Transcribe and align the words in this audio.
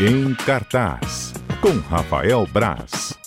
Em 0.00 0.32
cartaz, 0.32 1.34
com 1.60 1.76
Rafael 1.80 2.46
Braz. 2.46 3.18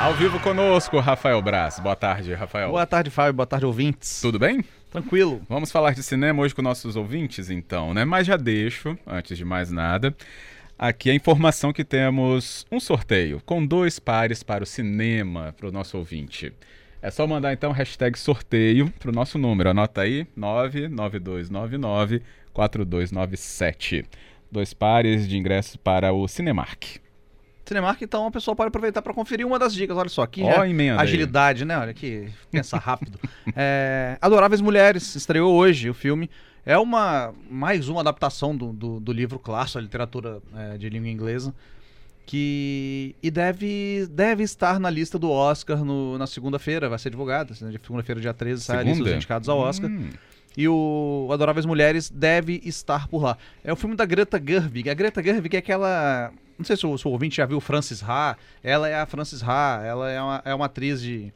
Ao 0.00 0.14
vivo 0.14 0.40
conosco, 0.40 0.98
Rafael 0.98 1.42
Braz. 1.42 1.78
Boa 1.78 1.94
tarde, 1.94 2.32
Rafael. 2.32 2.70
Boa 2.70 2.86
tarde, 2.86 3.10
Fábio. 3.10 3.34
Boa 3.34 3.46
tarde, 3.46 3.66
ouvintes. 3.66 4.18
Tudo 4.22 4.38
bem? 4.38 4.64
Tranquilo. 4.90 5.42
Vamos 5.46 5.70
falar 5.70 5.92
de 5.92 6.02
cinema 6.02 6.42
hoje 6.42 6.54
com 6.54 6.62
nossos 6.62 6.96
ouvintes, 6.96 7.50
então, 7.50 7.92
né? 7.92 8.02
Mas 8.02 8.26
já 8.26 8.38
deixo, 8.38 8.98
antes 9.06 9.36
de 9.36 9.44
mais 9.44 9.70
nada, 9.70 10.16
aqui 10.78 11.10
a 11.10 11.14
informação 11.14 11.70
que 11.70 11.84
temos 11.84 12.64
um 12.72 12.80
sorteio 12.80 13.42
com 13.44 13.66
dois 13.66 13.98
pares 13.98 14.42
para 14.42 14.64
o 14.64 14.66
cinema 14.66 15.54
para 15.54 15.68
o 15.68 15.70
nosso 15.70 15.98
ouvinte. 15.98 16.50
É 17.02 17.10
só 17.10 17.26
mandar 17.26 17.52
então 17.52 17.72
hashtag 17.72 18.18
sorteio 18.18 18.92
para 18.98 19.10
o 19.10 19.14
nosso 19.14 19.38
número. 19.38 19.70
Anota 19.70 20.02
aí: 20.02 20.26
99299 20.36 22.22
4297. 22.52 24.04
Dois 24.52 24.74
pares 24.74 25.28
de 25.28 25.38
ingressos 25.38 25.76
para 25.76 26.12
o 26.12 26.26
Cinemark. 26.28 26.98
Cinemark, 27.64 28.02
então, 28.02 28.26
a 28.26 28.30
pessoa 28.32 28.56
pode 28.56 28.66
aproveitar 28.68 29.00
para 29.00 29.14
conferir 29.14 29.46
uma 29.46 29.56
das 29.58 29.72
dicas. 29.72 29.96
Olha 29.96 30.08
só, 30.08 30.22
aqui 30.22 30.42
é 30.42 30.68
emenda 30.68 31.00
aí. 31.00 31.06
agilidade, 31.06 31.64
né? 31.64 31.78
Olha 31.78 31.92
aqui, 31.92 32.28
pensa 32.50 32.76
rápido. 32.76 33.18
É, 33.56 34.16
Adoráveis 34.20 34.60
Mulheres, 34.60 35.14
estreou 35.16 35.52
hoje 35.54 35.90
o 35.90 35.94
filme. 35.94 36.30
É 36.64 36.78
uma 36.78 37.34
mais 37.50 37.88
uma 37.88 38.00
adaptação 38.00 38.56
do, 38.56 38.72
do, 38.72 39.00
do 39.00 39.12
livro 39.12 39.38
clássico, 39.38 39.78
a 39.78 39.82
literatura 39.82 40.40
é, 40.54 40.78
de 40.78 40.88
língua 40.88 41.08
inglesa, 41.08 41.54
que 42.30 43.16
e 43.20 43.28
deve, 43.28 44.06
deve 44.08 44.44
estar 44.44 44.78
na 44.78 44.88
lista 44.88 45.18
do 45.18 45.28
Oscar 45.28 45.84
no- 45.84 46.16
na 46.16 46.28
segunda-feira, 46.28 46.88
vai 46.88 46.96
ser 46.98 47.10
divulgada. 47.10 47.52
né? 47.60 47.72
Segunda-feira, 47.82 48.20
dia 48.20 48.32
13, 48.32 48.62
sai 48.62 48.76
a 48.78 48.82
lista 48.82 48.98
dos 49.02 49.12
indicados 49.16 49.48
ao 49.48 49.58
Oscar. 49.58 49.90
Hum, 49.90 50.10
E 50.56 50.68
o 50.68 51.28
Adoráveis 51.32 51.66
Mulheres 51.66 52.08
deve 52.08 52.60
estar 52.64 53.08
por 53.08 53.22
lá. 53.22 53.36
É 53.64 53.72
o 53.72 53.76
filme 53.76 53.96
da 53.96 54.04
Greta 54.06 54.40
Gerwig. 54.44 54.88
A 54.88 54.94
Greta 54.94 55.20
Gerwig 55.22 55.56
é 55.56 55.58
aquela. 55.58 56.32
Não 56.56 56.64
sei 56.64 56.76
se 56.76 56.86
o, 56.86 56.96
se 56.96 57.06
o 57.08 57.10
ouvinte 57.10 57.36
já 57.36 57.46
viu 57.46 57.60
Frances 57.60 58.00
Ha. 58.02 58.36
Ela 58.62 58.88
é 58.88 58.94
a 59.00 59.06
Frances 59.06 59.42
Ha. 59.42 59.82
Ela 59.84 60.10
é 60.10 60.20
uma, 60.22 60.42
é 60.44 60.54
uma 60.54 60.66
atriz 60.66 61.00
de. 61.02 61.32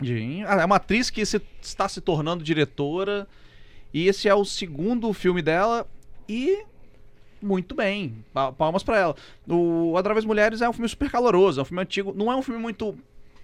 de 0.00 0.40
é 0.42 0.64
uma 0.64 0.76
atriz 0.76 1.10
que 1.10 1.24
se- 1.26 1.40
está 1.60 1.86
se 1.88 2.00
tornando 2.00 2.42
diretora. 2.44 3.26
E 3.92 4.06
esse 4.08 4.26
é 4.28 4.34
o 4.34 4.44
segundo 4.44 5.12
filme 5.12 5.42
dela. 5.42 5.86
E. 6.28 6.64
Muito 7.40 7.74
bem. 7.74 8.24
Pa- 8.32 8.52
Palmas 8.52 8.82
pra 8.82 8.98
ela. 8.98 9.16
O 9.48 9.96
Adoráveis 9.96 10.24
Mulheres 10.24 10.60
é 10.60 10.68
um 10.68 10.72
filme 10.72 10.88
super 10.88 11.10
caloroso. 11.10 11.60
É 11.60 11.62
um 11.62 11.66
filme 11.66 11.82
antigo. 11.82 12.12
Não 12.16 12.30
é 12.32 12.36
um 12.36 12.42
filme 12.42 12.60
muito 12.60 12.96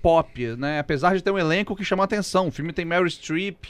pop, 0.03 0.47
né? 0.57 0.79
Apesar 0.81 1.15
de 1.17 1.23
ter 1.23 1.31
um 1.31 1.39
elenco 1.39 1.77
que 1.77 1.85
chama 1.85 2.05
atenção. 2.05 2.49
O 2.49 2.51
filme 2.53 2.73
tem 2.73 2.85
Meryl 2.85 3.09
Streep. 3.09 3.65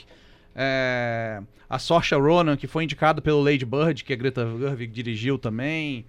É, 0.55 1.41
a 1.69 1.77
Saoirse 1.77 2.15
Ronan, 2.15 2.55
que 2.57 2.67
foi 2.67 2.83
indicado 2.85 3.21
pelo 3.21 3.41
Lady 3.43 3.65
Bird, 3.65 4.03
que 4.03 4.13
a 4.13 4.15
Greta 4.15 4.45
Gerwig 4.59 4.87
dirigiu 4.91 5.37
também. 5.37 6.05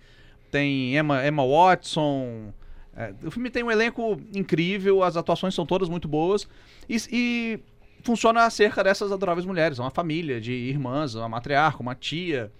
Tem 0.50 0.96
Emma, 0.96 1.26
Emma 1.26 1.44
Watson. 1.46 2.52
É, 2.96 3.12
o 3.24 3.30
filme 3.30 3.50
tem 3.50 3.62
um 3.62 3.70
elenco 3.70 4.20
incrível, 4.34 5.02
as 5.02 5.16
atuações 5.16 5.54
são 5.54 5.66
todas 5.66 5.88
muito 5.88 6.08
boas. 6.08 6.48
E, 6.88 6.96
e 7.12 7.58
funciona 8.02 8.44
acerca 8.44 8.82
dessas 8.84 9.10
adoráveis 9.12 9.44
mulheres. 9.44 9.78
É 9.78 9.82
uma 9.82 9.90
família 9.90 10.40
de 10.40 10.52
irmãs, 10.52 11.14
uma 11.14 11.28
matriarca, 11.28 11.82
uma 11.82 11.94
tia. 11.94 12.50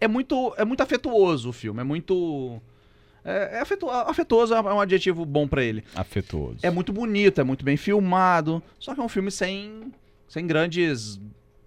É 0.00 0.08
muito, 0.08 0.54
é 0.56 0.64
muito 0.64 0.82
afetuoso 0.82 1.50
o 1.50 1.52
filme. 1.52 1.80
É 1.80 1.84
muito. 1.84 2.60
É, 3.24 3.58
é 3.58 3.60
afetu- 3.60 3.88
afetuoso 3.88 4.52
é 4.54 4.60
um 4.60 4.80
adjetivo 4.80 5.24
bom 5.24 5.46
pra 5.46 5.62
ele. 5.62 5.84
afetuoso. 5.94 6.58
É 6.62 6.70
muito 6.70 6.92
bonito, 6.92 7.40
é 7.40 7.44
muito 7.44 7.64
bem 7.64 7.76
filmado. 7.76 8.62
Só 8.78 8.94
que 8.94 9.00
é 9.00 9.02
um 9.04 9.08
filme 9.08 9.30
sem, 9.30 9.92
sem 10.28 10.46
grandes 10.46 11.20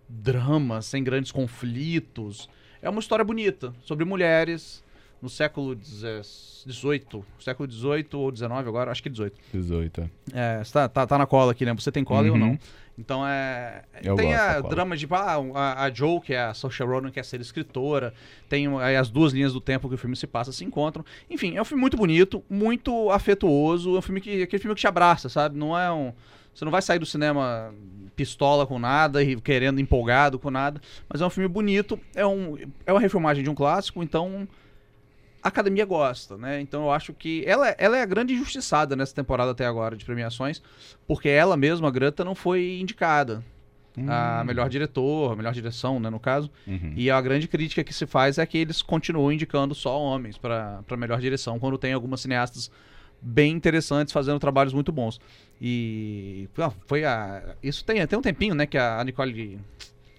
dramas, 0.09 0.85
sem 0.85 1.03
grandes 1.03 1.31
conflitos. 1.31 2.49
É 2.81 2.89
uma 2.89 2.99
história 2.99 3.23
bonita 3.25 3.73
sobre 3.81 4.05
mulheres 4.05 4.83
no 5.25 5.29
século 5.29 5.75
XVIII. 5.83 7.23
Século 7.39 7.71
XVIII 7.71 8.07
ou 8.13 8.33
XIX 8.35 8.51
agora? 8.51 8.91
Acho 8.91 9.01
que 9.01 9.09
XVIII. 9.09 9.31
18. 9.51 10.09
É, 10.31 10.63
você 10.63 10.71
tá, 10.71 10.87
tá, 10.87 11.07
tá 11.07 11.17
na 11.17 11.25
cola 11.25 11.51
aqui, 11.51 11.65
né? 11.65 11.73
Você 11.73 11.91
tem 11.91 12.03
cola 12.03 12.27
ou 12.27 12.33
Uhum. 12.33 12.39
não. 12.39 12.59
Então 12.97 13.27
é. 13.27 13.83
Eu 14.03 14.15
tem 14.15 14.33
a 14.35 14.61
drama 14.61 14.95
de. 14.95 15.07
Ah, 15.09 15.35
a, 15.55 15.83
a 15.85 15.91
Joe, 15.91 16.21
que 16.21 16.33
é 16.33 16.43
a 16.43 16.53
Saoirse 16.53 16.83
Ronan, 16.83 17.09
que 17.09 17.15
quer 17.15 17.25
ser 17.25 17.41
escritora. 17.41 18.13
Tem 18.47 18.67
aí 18.79 18.95
as 18.95 19.09
duas 19.09 19.33
linhas 19.33 19.51
do 19.51 19.59
tempo 19.59 19.89
que 19.89 19.95
o 19.95 19.97
filme 19.97 20.15
se 20.15 20.27
passa 20.27 20.51
se 20.51 20.63
encontram. 20.63 21.03
Enfim, 21.29 21.57
é 21.57 21.61
um 21.61 21.65
filme 21.65 21.81
muito 21.81 21.97
bonito, 21.97 22.43
muito 22.49 23.09
afetuoso. 23.09 23.95
É 23.95 23.99
um 23.99 24.01
filme 24.01 24.21
que. 24.21 24.43
aquele 24.43 24.61
filme 24.61 24.75
que 24.75 24.81
te 24.81 24.87
abraça, 24.87 25.27
sabe? 25.27 25.57
Não 25.57 25.77
é 25.77 25.91
um. 25.91 26.13
Você 26.53 26.63
não 26.63 26.71
vai 26.71 26.81
sair 26.81 26.99
do 26.99 27.05
cinema 27.05 27.73
pistola 28.15 28.65
com 28.65 28.79
nada 28.79 29.21
e 29.21 29.35
querendo 29.41 29.81
empolgado 29.81 30.39
com 30.39 30.49
nada. 30.49 30.79
Mas 31.09 31.19
é 31.19 31.25
um 31.25 31.29
filme 31.29 31.49
bonito. 31.49 31.99
É, 32.15 32.25
um, 32.25 32.57
é 32.85 32.93
uma 32.93 33.01
refilmagem 33.01 33.43
de 33.43 33.49
um 33.49 33.55
clássico, 33.55 34.01
então 34.01 34.47
a 35.45 35.49
academia 35.49 35.85
gosta, 35.85 36.35
né? 36.37 36.59
Então 36.59 36.85
eu 36.85 36.91
acho 36.91 37.13
que 37.13 37.43
ela, 37.45 37.69
ela 37.77 37.95
é 37.95 38.01
a 38.01 38.05
grande 38.05 38.33
injustiçada 38.33 38.95
nessa 38.95 39.13
temporada 39.13 39.51
até 39.51 39.63
agora 39.63 39.95
de 39.95 40.03
premiações, 40.03 40.59
porque 41.07 41.29
ela 41.29 41.55
mesma, 41.55 41.87
a 41.87 41.91
Greta, 41.91 42.25
não 42.25 42.33
foi 42.33 42.79
indicada 42.79 43.43
a 44.07 44.43
melhor 44.43 44.67
diretor, 44.67 45.33
a 45.33 45.35
melhor 45.35 45.53
direção, 45.53 45.99
né, 45.99 46.09
no 46.09 46.19
caso. 46.19 46.49
Uhum. 46.65 46.93
E 46.95 47.11
a 47.11 47.21
grande 47.21 47.47
crítica 47.47 47.83
que 47.83 47.93
se 47.93 48.07
faz 48.07 48.39
é 48.39 48.45
que 48.45 48.57
eles 48.57 48.81
continuam 48.81 49.31
indicando 49.31 49.75
só 49.75 50.01
homens 50.01 50.35
para 50.35 50.83
melhor 50.97 51.21
direção, 51.21 51.59
quando 51.59 51.77
tem 51.77 51.93
algumas 51.93 52.21
cineastas 52.21 52.71
bem 53.21 53.53
interessantes 53.53 54.11
fazendo 54.11 54.39
trabalhos 54.39 54.73
muito 54.73 54.91
bons. 54.91 55.21
E 55.61 56.49
ah, 56.57 56.71
foi 56.87 57.05
a 57.05 57.55
isso 57.61 57.85
tem 57.85 58.05
tem 58.07 58.17
um 58.17 58.21
tempinho, 58.21 58.55
né, 58.55 58.65
que 58.65 58.79
a 58.79 59.03
Nicole 59.03 59.59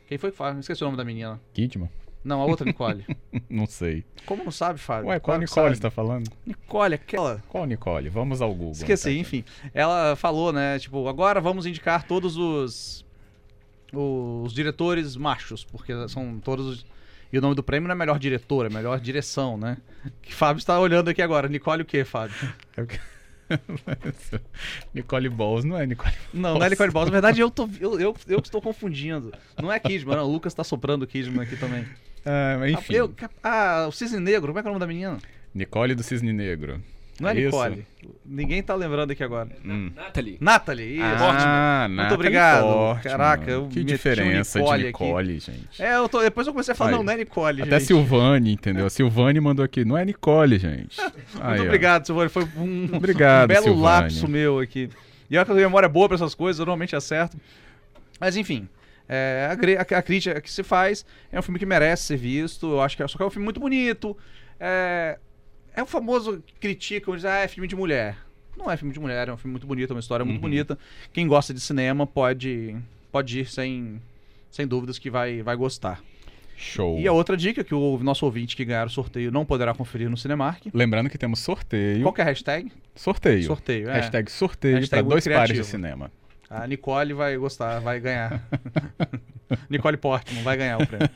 quem 0.06 0.18
foi 0.18 0.30
que 0.30 0.36
faz? 0.36 0.56
Esqueci 0.56 0.84
o 0.84 0.86
nome 0.86 0.96
da 0.96 1.04
menina. 1.04 1.40
Kidman? 1.52 1.90
Não, 2.24 2.40
a 2.42 2.44
outra 2.44 2.66
Nicole. 2.66 3.04
Não 3.48 3.66
sei. 3.66 4.04
Como 4.24 4.42
não 4.42 4.50
sabe, 4.50 4.80
Fábio? 4.80 5.08
Ué, 5.08 5.20
qual 5.20 5.38
Nicole 5.38 5.66
sabe. 5.66 5.76
você 5.76 5.82
tá 5.82 5.90
falando? 5.90 6.28
Nicole, 6.44 6.94
aquela. 6.94 7.40
Qual 7.48 7.64
Nicole? 7.64 8.08
Vamos 8.08 8.42
ao 8.42 8.52
Google. 8.52 8.72
Esqueci, 8.72 9.10
então. 9.10 9.20
enfim. 9.20 9.44
Ela 9.72 10.16
falou, 10.16 10.52
né? 10.52 10.78
Tipo, 10.80 11.06
agora 11.06 11.40
vamos 11.40 11.66
indicar 11.66 12.02
todos 12.04 12.36
os. 12.36 13.06
Os 13.92 14.52
diretores 14.52 15.16
machos, 15.16 15.64
porque 15.64 15.92
são 16.08 16.40
todos 16.40 16.66
os. 16.66 16.86
E 17.32 17.38
o 17.38 17.40
nome 17.40 17.54
do 17.54 17.62
prêmio 17.62 17.86
não 17.86 17.94
é 17.94 17.98
melhor 17.98 18.18
diretor, 18.18 18.66
é 18.66 18.68
melhor 18.68 18.98
direção, 18.98 19.56
né? 19.56 19.76
Que 20.22 20.34
Fábio 20.34 20.58
está 20.58 20.78
olhando 20.80 21.08
aqui 21.08 21.22
agora. 21.22 21.48
Nicole 21.48 21.82
o 21.82 21.86
quê, 21.86 22.04
Fábio? 22.04 22.34
É 22.76 22.82
Nicole 24.92 25.28
Balls 25.28 25.64
não 25.64 25.78
é 25.78 25.86
Nicole 25.86 26.12
Não, 26.32 26.58
não 26.58 26.66
é 26.66 26.70
Nicole 26.70 26.90
Balls. 26.90 27.10
Na 27.10 27.12
verdade, 27.12 27.40
eu, 27.40 27.50
tô, 27.50 27.68
eu, 27.80 28.00
eu, 28.00 28.16
eu 28.26 28.42
que 28.42 28.48
estou 28.48 28.60
confundindo. 28.62 29.32
Não 29.60 29.72
é 29.72 29.78
Kidman, 29.78 30.16
não. 30.16 30.24
O 30.24 30.32
Lucas 30.32 30.54
tá 30.54 30.64
soprando 30.64 31.06
Kidman 31.06 31.42
aqui 31.42 31.56
também. 31.56 31.86
Ah, 32.26 32.56
mas 32.58 32.72
enfim. 32.72 32.94
Ah, 32.94 32.96
eu- 32.96 33.14
ah, 33.42 33.86
o 33.88 33.92
Cisne 33.92 34.18
Negro, 34.20 34.48
como 34.48 34.58
é 34.58 34.62
que 34.62 34.68
é 34.68 34.70
o 34.70 34.74
nome 34.74 34.80
da 34.80 34.86
menina? 34.86 35.18
Nicole 35.54 35.94
do 35.94 36.02
Cisne 36.02 36.32
Negro. 36.32 36.82
Não 37.18 37.30
é, 37.30 37.32
É 37.32 37.40
isso? 37.40 37.46
Nicole. 37.46 37.86
Ninguém 38.26 38.62
tá 38.62 38.74
lembrando 38.74 39.10
aqui 39.10 39.24
agora. 39.24 39.48
Hum. 39.64 39.90
Natalie. 39.96 40.36
Nathalie, 40.38 40.96
isso. 40.96 41.02
Ah, 41.04 41.86
Muito 41.88 41.96
Natalie 41.96 42.14
obrigado. 42.14 42.62
Portman. 42.64 43.02
Caraca, 43.10 43.50
eu 43.50 43.68
Que 43.68 43.82
diferença 43.82 44.58
Nicole 44.58 44.82
de 44.82 44.88
aqui. 44.88 45.04
Nicole, 45.04 45.38
gente. 45.38 45.82
É, 45.82 45.96
eu 45.96 46.08
tô, 46.10 46.20
depois 46.20 46.46
eu 46.46 46.52
comecei 46.52 46.72
a 46.72 46.74
falar, 46.74 46.90
Aí. 46.90 46.96
não, 46.96 47.02
não 47.02 47.12
é 47.12 47.16
Nicole, 47.16 47.62
Até 47.62 47.78
gente. 47.78 47.86
Silvane, 47.86 48.52
entendeu? 48.52 48.84
A 48.84 48.90
Silvane 48.90 49.40
mandou 49.40 49.64
aqui. 49.64 49.82
Não 49.82 49.96
é 49.96 50.04
Nicole, 50.04 50.58
gente. 50.58 51.00
Muito 51.32 51.40
Aí, 51.40 51.60
ó. 51.60 51.64
obrigado, 51.64 52.04
Silvane. 52.04 52.28
Foi 52.28 52.44
um, 52.58 52.90
Obrigado, 52.92 53.44
um 53.44 53.48
belo 53.48 53.64
Silvane. 53.64 53.82
lapso 53.82 54.28
meu 54.28 54.58
aqui. 54.58 54.90
E 55.30 55.38
olha 55.38 55.46
que 55.46 55.52
a 55.52 55.54
memória 55.54 55.86
é 55.86 55.88
boa 55.88 56.08
pra 56.08 56.16
essas 56.16 56.34
coisas, 56.34 56.60
eu 56.60 56.66
normalmente 56.66 56.94
acerto. 56.94 57.38
Mas 58.20 58.36
enfim, 58.36 58.68
é, 59.08 59.48
a, 59.50 59.94
a- 59.94 59.98
a 59.98 60.02
crítica 60.02 60.40
que 60.40 60.50
se 60.50 60.62
faz 60.62 61.04
é 61.30 61.38
um 61.38 61.42
filme 61.42 61.58
que 61.58 61.66
merece 61.66 62.04
ser 62.04 62.16
visto. 62.16 62.66
Eu 62.72 62.80
acho 62.80 62.96
que 62.96 63.02
é, 63.02 63.08
só 63.08 63.16
que 63.16 63.22
é 63.22 63.26
um 63.26 63.30
filme 63.30 63.44
muito 63.44 63.60
bonito. 63.60 64.16
É, 64.58 65.18
é 65.74 65.82
o 65.82 65.86
famoso 65.86 66.42
critica, 66.60 67.12
diz, 67.12 67.24
ah, 67.24 67.38
é 67.38 67.48
filme 67.48 67.68
de 67.68 67.76
mulher. 67.76 68.16
Não 68.56 68.70
é 68.70 68.76
filme 68.76 68.92
de 68.94 68.98
mulher, 69.00 69.28
é 69.28 69.32
um 69.32 69.36
filme 69.36 69.52
muito 69.52 69.66
bonito, 69.66 69.90
é 69.90 69.94
uma 69.94 70.00
história 70.00 70.24
muito 70.24 70.36
Uhum. 70.36 70.40
bonita. 70.42 70.78
Quem 71.12 71.26
gosta 71.28 71.52
de 71.52 71.60
cinema 71.60 72.06
pode, 72.06 72.74
pode 73.12 73.40
ir 73.40 73.46
sem, 73.46 74.00
sem 74.50 74.66
dúvidas 74.66 74.98
que 74.98 75.10
vai, 75.10 75.42
vai 75.42 75.54
gostar. 75.56 76.02
Show. 76.56 76.98
E 76.98 77.06
a 77.06 77.12
outra 77.12 77.36
dica 77.36 77.62
que 77.62 77.74
o 77.74 77.98
nosso 77.98 78.24
ouvinte 78.24 78.56
que 78.56 78.64
ganhar 78.64 78.86
o 78.86 78.88
sorteio 78.90 79.30
não 79.30 79.44
poderá 79.44 79.74
conferir 79.74 80.08
no 80.08 80.16
Cinemark. 80.16 80.68
Lembrando 80.72 81.10
que 81.10 81.18
temos 81.18 81.40
sorteio. 81.40 82.00
Qual 82.00 82.14
que 82.14 82.22
é 82.22 82.24
a 82.24 82.28
hashtag? 82.28 82.72
Sorteio. 82.94 83.42
Sorteio, 83.42 83.90
é. 83.90 83.92
Hashtag 83.96 84.30
sorteio 84.32 84.88
para 84.88 85.02
dois 85.02 85.26
muito 85.26 85.36
pares 85.36 85.48
de 85.48 85.52
criativo. 85.60 85.64
cinema. 85.70 86.10
A 86.48 86.66
Nicole 86.66 87.12
vai 87.12 87.36
gostar, 87.36 87.80
vai 87.80 88.00
ganhar. 88.00 88.42
Nicole 89.68 89.96
Portman 89.96 90.42
vai 90.42 90.56
ganhar 90.56 90.78
o 90.78 90.86
prêmio. 90.86 91.10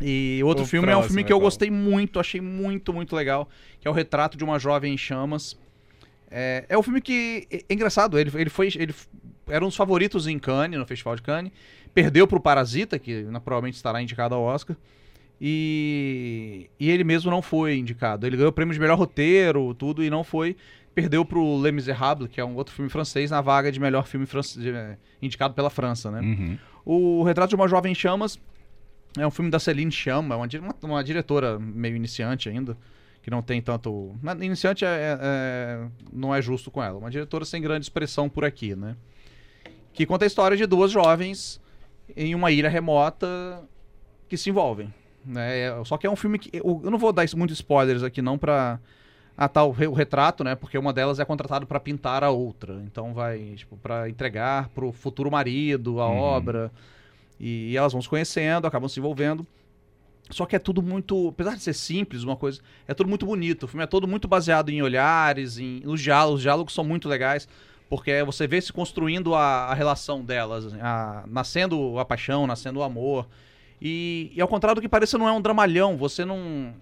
E 0.00 0.40
outro 0.44 0.64
O 0.64 0.66
filme 0.66 0.88
é 0.88 0.90
um 0.90 0.94
próximo 0.94 1.08
filme 1.08 1.24
que 1.24 1.32
eu 1.32 1.38
qual? 1.38 1.46
gostei 1.46 1.70
muito, 1.70 2.20
achei 2.20 2.40
muito, 2.40 2.92
muito 2.92 3.14
legal, 3.16 3.48
que 3.80 3.88
é 3.88 3.90
o 3.90 3.94
Retrato 3.94 4.36
de 4.36 4.44
uma 4.44 4.58
Jovem 4.58 4.94
em 4.94 4.98
Chamas. 4.98 5.58
É, 6.30 6.64
é 6.68 6.78
um 6.78 6.82
filme 6.82 7.00
que 7.00 7.46
é, 7.50 7.64
é 7.68 7.74
engraçado, 7.74 8.18
ele, 8.18 8.30
ele 8.34 8.50
foi 8.50 8.68
ele 8.76 8.94
era 9.48 9.64
um 9.64 9.68
dos 9.68 9.76
favoritos 9.76 10.26
em 10.26 10.38
Cannes, 10.38 10.78
no 10.78 10.86
Festival 10.86 11.16
de 11.16 11.22
Cannes, 11.22 11.52
perdeu 11.92 12.26
pro 12.26 12.40
Parasita, 12.40 12.98
que 12.98 13.22
né, 13.22 13.40
provavelmente 13.40 13.74
estará 13.74 14.00
indicado 14.00 14.34
ao 14.34 14.42
Oscar. 14.42 14.76
E, 15.40 16.68
e 16.78 16.90
ele 16.90 17.02
mesmo 17.02 17.30
não 17.30 17.40
foi 17.40 17.78
indicado. 17.78 18.26
Ele 18.26 18.36
ganhou 18.36 18.50
o 18.50 18.52
prêmio 18.52 18.74
de 18.74 18.80
melhor 18.80 18.98
roteiro, 18.98 19.74
tudo, 19.74 20.04
e 20.04 20.10
não 20.10 20.22
foi. 20.22 20.54
Perdeu 20.94 21.24
pro 21.24 21.58
Les 21.60 21.72
Miserables, 21.72 22.28
que 22.30 22.40
é 22.40 22.44
um 22.44 22.56
outro 22.56 22.74
filme 22.74 22.90
francês, 22.90 23.30
na 23.30 23.40
vaga 23.40 23.70
de 23.70 23.78
melhor 23.80 24.06
filme 24.06 24.26
de- 24.26 24.70
eh, 24.70 24.96
indicado 25.22 25.54
pela 25.54 25.70
França, 25.70 26.10
né? 26.10 26.20
Uhum. 26.20 26.58
O 26.84 27.22
Retrato 27.22 27.50
de 27.50 27.54
uma 27.56 27.68
Jovem 27.68 27.92
em 27.92 27.94
Chamas 27.94 28.38
É 29.18 29.26
um 29.26 29.30
filme 29.30 29.50
da 29.50 29.58
Celine 29.58 29.90
Chama, 29.90 30.36
uma, 30.36 30.46
uma, 30.46 30.74
uma 30.82 31.02
diretora 31.04 31.58
meio 31.58 31.96
iniciante 31.96 32.48
ainda, 32.48 32.76
que 33.22 33.28
não 33.28 33.42
tem 33.42 33.60
tanto. 33.60 34.14
Iniciante 34.40 34.84
é, 34.84 34.88
é- 34.88 35.18
é- 35.20 35.86
não 36.12 36.32
é 36.32 36.40
justo 36.40 36.70
com 36.70 36.80
ela, 36.80 36.96
uma 36.96 37.10
diretora 37.10 37.44
sem 37.44 37.60
grande 37.60 37.84
expressão 37.86 38.28
por 38.28 38.44
aqui, 38.44 38.76
né? 38.76 38.94
Que 39.92 40.06
conta 40.06 40.24
a 40.24 40.28
história 40.28 40.56
de 40.56 40.64
duas 40.64 40.92
jovens 40.92 41.60
em 42.16 42.36
uma 42.36 42.52
ilha 42.52 42.68
remota 42.68 43.26
que 44.28 44.36
se 44.36 44.48
envolvem. 44.50 44.94
Né? 45.24 45.58
É- 45.58 45.84
Só 45.84 45.98
que 45.98 46.06
é 46.06 46.10
um 46.10 46.14
filme 46.16 46.38
que. 46.38 46.48
Eu, 46.56 46.80
não 46.84 46.96
vou 46.98 47.12
dar 47.12 47.24
muitos 47.36 47.56
spoilers 47.56 48.04
aqui, 48.04 48.22
não, 48.22 48.38
pra. 48.38 48.78
Ah, 49.36 49.48
tá, 49.48 49.64
o, 49.64 49.70
re- 49.70 49.86
o 49.86 49.92
retrato, 49.94 50.44
né? 50.44 50.54
Porque 50.54 50.76
uma 50.76 50.92
delas 50.92 51.18
é 51.18 51.24
contratada 51.24 51.64
pra 51.64 51.80
pintar 51.80 52.22
a 52.22 52.30
outra. 52.30 52.74
Então 52.84 53.14
vai, 53.14 53.38
tipo, 53.56 53.76
pra 53.76 54.08
entregar 54.08 54.68
pro 54.70 54.92
futuro 54.92 55.30
marido 55.30 56.00
a 56.00 56.08
Uhum. 56.08 56.16
obra. 56.18 56.70
E, 57.38 57.70
e 57.70 57.76
elas 57.76 57.92
vão 57.92 58.02
se 58.02 58.08
conhecendo, 58.08 58.66
acabam 58.66 58.88
se 58.88 59.00
envolvendo. 59.00 59.46
Só 60.28 60.44
que 60.46 60.54
é 60.54 60.58
tudo 60.58 60.82
muito. 60.82 61.28
Apesar 61.28 61.56
de 61.56 61.62
ser 61.62 61.72
simples, 61.72 62.22
uma 62.22 62.36
coisa. 62.36 62.60
É 62.86 62.92
tudo 62.94 63.08
muito 63.08 63.24
bonito. 63.24 63.62
O 63.64 63.66
filme 63.68 63.82
é 63.82 63.86
todo 63.86 64.06
muito 64.06 64.28
baseado 64.28 64.68
em 64.68 64.82
olhares, 64.82 65.58
em 65.58 65.80
nos 65.80 66.00
diálogos. 66.02 66.36
Os 66.36 66.42
diálogos 66.42 66.74
são 66.74 66.84
muito 66.84 67.08
legais. 67.08 67.48
Porque 67.88 68.22
você 68.22 68.46
vê 68.46 68.60
se 68.60 68.72
construindo 68.72 69.34
a, 69.34 69.64
a 69.66 69.74
relação 69.74 70.22
delas, 70.22 70.72
a- 70.80 71.24
nascendo 71.26 71.98
a 71.98 72.04
paixão, 72.04 72.46
nascendo 72.46 72.78
o 72.78 72.82
amor. 72.84 73.26
E, 73.82 74.30
e 74.34 74.40
ao 74.40 74.46
contrário 74.46 74.76
do 74.76 74.82
que 74.82 74.88
parece, 74.88 75.16
não 75.18 75.26
é 75.26 75.32
um 75.32 75.40
dramalhão. 75.40 75.96
Você 75.96 76.24
não. 76.26 76.74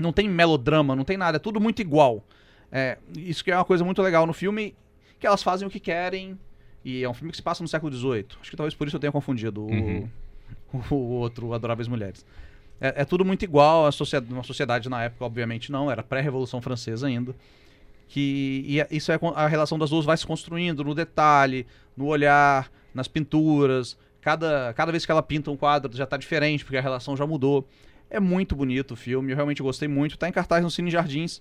Não 0.00 0.12
tem 0.12 0.28
melodrama, 0.28 0.96
não 0.96 1.04
tem 1.04 1.16
nada. 1.16 1.36
É 1.36 1.38
tudo 1.38 1.60
muito 1.60 1.80
igual. 1.80 2.24
É, 2.72 2.98
isso 3.16 3.44
que 3.44 3.50
é 3.50 3.56
uma 3.56 3.64
coisa 3.64 3.84
muito 3.84 4.00
legal 4.02 4.26
no 4.26 4.32
filme, 4.32 4.74
que 5.18 5.26
elas 5.26 5.42
fazem 5.42 5.66
o 5.66 5.70
que 5.70 5.78
querem. 5.80 6.38
E 6.84 7.02
é 7.04 7.08
um 7.08 7.14
filme 7.14 7.30
que 7.30 7.36
se 7.36 7.42
passa 7.42 7.62
no 7.62 7.68
século 7.68 7.92
XVIII. 7.94 8.26
Acho 8.40 8.50
que 8.50 8.56
talvez 8.56 8.74
por 8.74 8.86
isso 8.86 8.96
eu 8.96 9.00
tenha 9.00 9.12
confundido 9.12 9.62
o- 9.66 9.70
Uhum. 9.70 10.08
o, 10.90 10.94
outro 10.94 11.52
Adoráveis 11.52 11.88
Mulheres. 11.88 12.24
É, 12.80 13.02
é 13.02 13.04
tudo 13.04 13.24
muito 13.24 13.42
igual 13.44 13.86
à 13.86 13.92
sociedade, 13.92 14.32
uma 14.32 14.42
sociedade 14.42 14.88
na 14.88 15.02
época, 15.04 15.24
obviamente 15.24 15.70
não, 15.70 15.90
era 15.90 16.02
pré-revolução 16.02 16.62
francesa 16.62 17.06
ainda. 17.06 17.34
Que 18.08 18.64
e 18.66 18.80
é- 18.80 18.88
isso 18.90 19.12
é 19.12 19.18
a 19.34 19.46
relação 19.46 19.78
das 19.78 19.90
duas 19.90 20.04
vai 20.04 20.16
se 20.16 20.26
construindo 20.26 20.82
no 20.82 20.94
detalhe, 20.94 21.66
no 21.96 22.06
olhar, 22.06 22.70
nas 22.94 23.06
pinturas. 23.06 23.96
Cada, 24.20 24.72
cada 24.74 24.90
vez 24.90 25.04
que 25.06 25.12
ela 25.12 25.22
pinta 25.22 25.50
um 25.50 25.56
quadro 25.56 25.94
já 25.96 26.06
tá 26.06 26.16
diferente, 26.16 26.64
porque 26.64 26.76
a 26.76 26.80
relação 26.80 27.16
já 27.16 27.26
mudou. 27.26 27.66
É 28.10 28.18
muito 28.18 28.56
bonito 28.56 28.92
o 28.92 28.96
filme, 28.96 29.30
eu 29.30 29.36
realmente 29.36 29.62
gostei 29.62 29.86
muito. 29.86 30.18
Tá 30.18 30.28
em 30.28 30.32
cartaz 30.32 30.62
no 30.62 30.70
Cine 30.70 30.90
Jardins, 30.90 31.40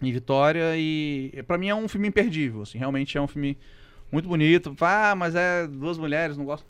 em 0.00 0.12
Vitória, 0.12 0.76
e 0.76 1.42
pra 1.46 1.58
mim 1.58 1.68
é 1.68 1.74
um 1.74 1.88
filme 1.88 2.08
imperdível. 2.08 2.62
Assim, 2.62 2.78
realmente 2.78 3.18
é 3.18 3.20
um 3.20 3.26
filme 3.26 3.58
muito 4.10 4.28
bonito. 4.28 4.76
Ah, 4.80 5.14
mas 5.16 5.34
é 5.34 5.66
duas 5.66 5.98
mulheres, 5.98 6.36
não 6.36 6.44
gosto. 6.44 6.66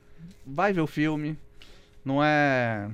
Vai 0.47 0.73
ver 0.73 0.81
o 0.81 0.87
filme. 0.87 1.37
Não 2.05 2.25
é. 2.25 2.91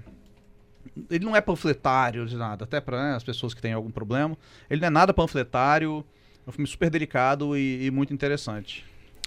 Ele 1.08 1.24
não 1.24 1.36
é 1.36 1.40
panfletário 1.40 2.26
de 2.26 2.36
nada, 2.36 2.64
até 2.64 2.80
para 2.80 3.14
as 3.14 3.22
pessoas 3.22 3.54
que 3.54 3.62
têm 3.62 3.72
algum 3.72 3.90
problema. 3.90 4.36
Ele 4.68 4.80
não 4.80 4.88
é 4.88 4.90
nada 4.90 5.14
panfletário. 5.14 6.04
É 6.46 6.50
um 6.50 6.52
filme 6.52 6.66
super 6.66 6.90
delicado 6.90 7.56
e, 7.56 7.86
e 7.86 7.90
muito 7.90 8.12
interessante. 8.12 8.84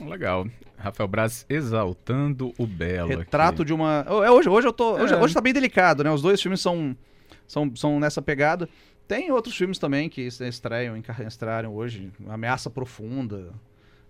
Legal. 0.07 0.47
Rafael 0.77 1.07
Braz 1.07 1.45
exaltando 1.49 2.53
o 2.57 2.65
belo. 2.65 3.09
Retrato 3.09 3.61
aqui. 3.61 3.65
de 3.67 3.73
uma. 3.73 4.05
É 4.25 4.31
Hoje, 4.31 4.49
hoje 4.49 4.67
eu 4.67 4.73
tô. 4.73 4.93
Hoje, 4.95 5.13
É. 5.13 5.17
hoje 5.17 5.33
tá 5.33 5.41
bem 5.41 5.53
delicado, 5.53 6.03
né? 6.03 6.11
Os 6.11 6.21
dois 6.21 6.41
filmes 6.41 6.59
são, 6.61 6.95
são, 7.47 7.75
são 7.75 7.99
nessa 7.99 8.21
pegada. 8.21 8.67
Tem 9.07 9.31
outros 9.31 9.55
filmes 9.55 9.77
também 9.77 10.09
que 10.09 10.21
estreiam, 10.21 10.95
encar- 10.97 11.21
estrearam 11.21 11.73
hoje. 11.75 12.11
Ameaça 12.29 12.69
Profunda, 12.69 13.53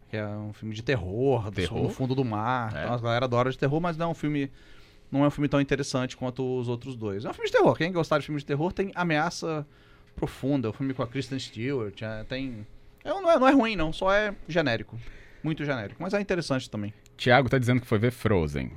que 0.10 0.16
é 0.16 0.26
um 0.28 0.54
filme 0.54 0.74
de 0.76 0.84
terror, 0.84 1.46
do- 1.46 1.52
Terror? 1.56 1.84
no 1.84 1.90
fundo 1.90 2.14
do 2.16 2.24
mar. 2.24 2.76
É. 2.76 2.84
Então, 2.84 2.94
a 2.94 2.98
galera 3.00 3.26
adora 3.26 3.50
de 3.52 3.58
terror, 3.58 3.82
mas 3.82 3.98
não 3.98 4.08
é 4.08 4.10
um 4.10 4.14
filme. 4.16 4.50
Não 5.12 5.26
é 5.26 5.28
um 5.28 5.32
filme 5.32 5.50
tão 5.50 5.60
interessante 5.60 6.16
quanto 6.16 6.42
os 6.58 6.70
outros 6.70 6.96
dois. 6.96 7.26
É 7.26 7.30
um 7.30 7.34
filme 7.34 7.48
de 7.50 7.52
terror. 7.58 7.76
Quem 7.76 7.92
gostar 7.92 8.20
de 8.20 8.26
filme 8.26 8.40
de 8.40 8.46
terror 8.46 8.72
tem 8.72 8.92
Ameaça 8.96 9.68
Profunda, 10.16 10.70
o 10.70 10.74
filme 10.74 10.94
com 10.94 11.02
a 11.04 11.08
Kristen 11.08 11.38
Stewart. 11.40 12.02
é, 12.02 12.24
tem. 12.24 12.66
É, 13.04 13.10
não, 13.10 13.30
é, 13.32 13.40
não 13.40 13.48
é 13.48 13.52
ruim, 13.52 13.76
não, 13.76 13.92
só 13.92 14.14
é 14.14 14.34
genérico. 14.48 14.98
Muito 15.44 15.64
genérico. 15.66 16.02
Mas 16.02 16.14
é 16.14 16.22
interessante 16.22 16.70
também. 16.70 16.94
Tiago 17.18 17.50
tá 17.50 17.58
dizendo 17.58 17.82
que 17.82 17.88
foi 17.88 17.98
ver 17.98 18.12
Frozen. 18.12 18.72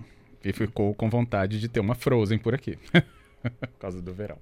E 0.45 0.53
ficou 0.53 0.95
com 0.95 1.09
vontade 1.09 1.59
de 1.59 1.69
ter 1.69 1.81
uma 1.81 1.95
Frozen 1.95 2.39
por 2.39 2.55
aqui. 2.55 2.79
por 3.43 3.79
causa 3.79 4.01
do 4.01 4.13
verão. 4.13 4.39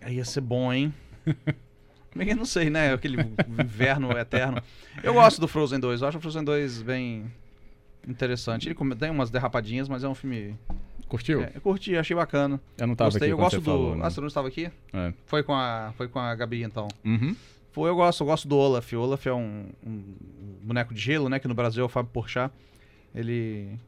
Aí 0.00 0.16
ia 0.16 0.24
ser 0.24 0.40
bom, 0.40 0.72
hein? 0.72 0.92
É 2.18 2.24
que 2.26 2.34
não 2.34 2.44
sei, 2.44 2.68
né? 2.68 2.92
Aquele 2.92 3.16
inverno 3.48 4.12
eterno. 4.12 4.62
Eu 5.02 5.14
gosto 5.14 5.40
do 5.40 5.48
Frozen 5.48 5.80
2. 5.80 6.02
Eu 6.02 6.08
acho 6.08 6.18
o 6.18 6.20
Frozen 6.20 6.44
2 6.44 6.82
bem 6.82 7.32
interessante. 8.06 8.68
Ele 8.68 8.76
tem 8.96 9.10
umas 9.10 9.30
derrapadinhas, 9.30 9.88
mas 9.88 10.04
é 10.04 10.08
um 10.08 10.14
filme. 10.14 10.54
Curtiu? 11.08 11.42
É, 11.42 11.52
eu 11.54 11.60
curti, 11.60 11.96
achei 11.96 12.14
bacana. 12.16 12.60
Eu 12.78 12.86
não 12.86 12.94
tava 12.94 13.10
Gostei. 13.10 13.28
aqui 13.28 13.32
Eu 13.32 13.36
gosto 13.38 13.60
do. 13.60 13.64
falou, 13.64 13.96
né? 13.96 14.02
Ah, 14.04 14.10
você 14.10 14.20
não 14.20 14.28
estava 14.28 14.48
aqui? 14.48 14.70
É. 14.92 15.12
Foi 15.26 15.42
com 15.42 15.54
a, 15.54 15.92
foi 15.96 16.08
com 16.08 16.18
a 16.18 16.34
Gabi, 16.34 16.62
então. 16.62 16.88
Uhum. 17.04 17.34
Foi, 17.72 17.88
eu 17.88 17.96
gosto, 17.96 18.22
eu 18.22 18.26
gosto 18.26 18.46
do 18.46 18.56
Olaf. 18.56 18.92
O 18.92 19.00
Olaf 19.00 19.26
é 19.26 19.32
um, 19.32 19.66
um 19.84 20.02
boneco 20.62 20.92
de 20.94 21.00
gelo, 21.00 21.28
né? 21.28 21.38
Que 21.38 21.48
no 21.48 21.54
Brasil 21.54 21.82
é 21.82 21.86
o 21.86 21.88
Fábio 21.88 22.12
Porchat. 22.12 22.52
Ele. 23.14 23.78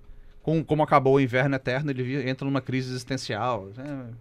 Com, 0.42 0.64
como 0.64 0.82
acabou 0.82 1.14
o 1.14 1.20
inverno 1.20 1.54
eterno, 1.54 1.90
ele 1.90 2.28
entra 2.28 2.44
numa 2.44 2.60
crise 2.60 2.90
existencial. 2.90 3.68
É, 3.78 4.12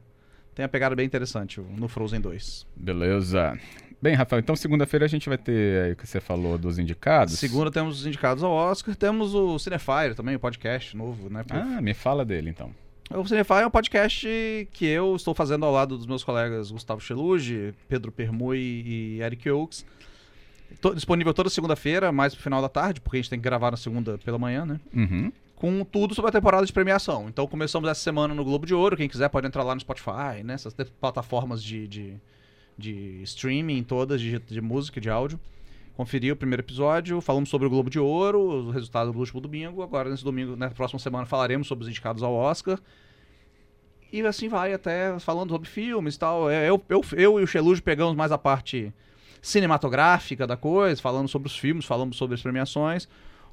tem 0.56 0.63
a 0.63 0.69
pegada 0.69 0.95
bem 0.95 1.06
interessante 1.06 1.60
no 1.60 1.88
Frozen 1.88 2.21
2. 2.21 2.68
Beleza. 2.75 3.57
Bem, 4.01 4.15
Rafael, 4.15 4.42
então 4.42 4.56
segunda-feira 4.56 5.06
a 5.06 5.10
gente 5.10 5.30
vai 5.30 5.38
ter 5.38 5.86
aí 5.86 5.92
o 5.94 5.95
que 5.95 6.06
você 6.06 6.19
falou 6.19 6.57
dos 6.57 6.77
indicados. 6.77 7.39
Segunda 7.39 7.71
temos 7.71 8.01
os 8.01 8.06
indicados 8.06 8.44
ao 8.44 8.51
Oscar, 8.51 8.95
temos 8.95 9.33
o 9.33 9.57
Cinefire 9.57 10.13
também, 10.13 10.36
o 10.36 10.39
podcast 10.39 10.95
novo, 10.95 11.30
né? 11.30 11.44
Ah, 11.50 11.81
me 11.81 11.94
fala 11.94 12.25
dele 12.25 12.50
então. 12.50 12.69
O 13.11 13.25
Cinefire 13.27 13.59
é 13.61 13.67
um 13.67 13.71
podcast 13.71 14.27
que 14.71 14.85
eu 14.85 15.15
estou 15.15 15.33
fazendo 15.35 15.65
ao 15.65 15.71
lado 15.71 15.97
dos 15.97 16.05
meus 16.07 16.23
colegas 16.23 16.71
Gustavo 16.71 17.00
Cheluge, 17.01 17.73
Pedro 17.88 18.11
Permui 18.11 18.57
e 18.59 19.21
Eric 19.21 19.50
Oaks. 19.51 19.85
Tô 20.81 20.94
disponível 20.95 21.33
toda 21.33 21.50
segunda-feira, 21.50 22.11
mais 22.11 22.33
pro 22.33 22.41
final 22.44 22.61
da 22.61 22.69
tarde, 22.69 23.00
porque 23.01 23.17
a 23.17 23.21
gente 23.21 23.29
tem 23.29 23.39
que 23.39 23.44
gravar 23.44 23.69
na 23.71 23.77
segunda 23.77 24.17
pela 24.17 24.39
manhã, 24.39 24.65
né? 24.65 24.79
Uhum. 24.94 25.31
Com 25.55 25.85
tudo 25.85 26.15
sobre 26.15 26.29
a 26.29 26.31
temporada 26.31 26.65
de 26.65 26.73
premiação. 26.73 27.27
Então 27.29 27.45
começamos 27.45 27.88
essa 27.89 28.01
semana 28.01 28.33
no 28.33 28.44
Globo 28.44 28.65
de 28.65 28.73
Ouro, 28.73 28.97
quem 28.97 29.07
quiser 29.07 29.29
pode 29.29 29.45
entrar 29.45 29.63
lá 29.63 29.75
no 29.75 29.81
Spotify, 29.81 30.41
né? 30.44 30.55
Essas 30.55 30.73
te- 30.73 30.85
plataformas 31.00 31.61
de, 31.63 31.88
de, 31.88 32.13
de 32.77 33.21
streaming 33.23 33.83
todas, 33.83 34.19
de, 34.19 34.39
de 34.39 34.61
música 34.61 34.97
e 34.97 35.01
de 35.01 35.09
áudio. 35.09 35.39
Conferir 35.95 36.34
o 36.34 36.36
primeiro 36.36 36.62
episódio, 36.62 37.22
falamos 37.22 37.50
sobre 37.50 37.68
o 37.68 37.69
Globo 37.69 37.88
de 37.88 38.00
Ouro, 38.00 38.40
o 38.40 38.72
resultado 38.72 39.12
do 39.12 39.19
último 39.19 39.40
domingo. 39.40 39.84
Agora, 39.84 40.10
nesse 40.10 40.24
domingo, 40.24 40.56
na 40.56 40.72
próxima 40.72 41.00
semana, 41.00 41.25
falaremos 41.28 41.68
sobre 41.68 41.84
os 41.84 41.90
indicados 41.90 42.24
ao 42.24 42.34
Oscar. 42.34 42.80
E 44.12 44.22
assim 44.22 44.48
vai, 44.48 44.74
até 44.74 45.18
falando 45.19 45.51
sobre 45.51 45.69
filmes 45.69 46.15
e 46.15 46.20
tal. 46.20 46.50
É, 46.50 46.67
Eu, 46.67 46.82
eu, 46.89 47.01
eu 47.13 47.39
e 47.39 47.44
o 47.44 47.48
Xeluge 47.48 47.82
pegamos 47.82 48.15
mais 48.15 48.32
a 48.32 48.39
parte 48.39 48.91
cinematográfica 49.39 50.48
da 50.48 50.58
coisa, 50.58 51.00
falando 51.00 51.27
sobre 51.27 51.48
os 51.48 51.56
filmes, 51.56 51.86
falando 51.86 52.15
sobre 52.15 52.34
as 52.34 52.41
premiações. 52.41 53.08